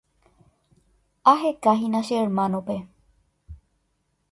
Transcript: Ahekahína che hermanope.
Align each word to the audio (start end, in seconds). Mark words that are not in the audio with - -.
Ahekahína 1.31 1.99
che 2.07 2.15
hermanope. 2.21 2.77